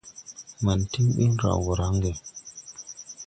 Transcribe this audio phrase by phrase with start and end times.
[0.63, 2.31] Man tiŋ ɓin raw gɔ raŋge su.